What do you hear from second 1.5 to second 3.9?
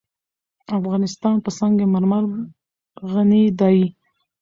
سنگ مرمر غني دی.